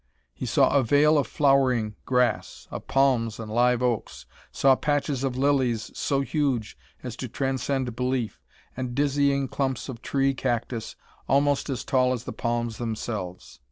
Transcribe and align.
He 0.33 0.47
saw 0.47 0.71
a 0.75 0.81
vale 0.83 1.19
of 1.19 1.27
flowering 1.27 1.93
grass, 2.07 2.67
of 2.71 2.87
palms 2.87 3.39
and 3.39 3.51
live 3.53 3.83
oaks, 3.83 4.25
saw 4.51 4.75
patches 4.75 5.23
of 5.23 5.37
lilies 5.37 5.91
so 5.93 6.21
huge 6.21 6.75
as 7.03 7.15
to 7.17 7.27
transcend 7.27 7.95
belief, 7.95 8.41
and 8.75 8.95
dizzying 8.95 9.47
clumps 9.47 9.89
of 9.89 10.01
tree 10.01 10.33
cactus 10.33 10.95
almost 11.27 11.69
as 11.69 11.83
tall 11.83 12.13
as 12.13 12.23
the 12.23 12.33
palms 12.33 12.79
themselves. 12.79 13.59